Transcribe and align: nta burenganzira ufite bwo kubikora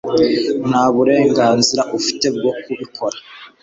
nta 0.69 0.83
burenganzira 0.93 1.81
ufite 1.97 2.25
bwo 2.35 2.51
kubikora 2.63 3.17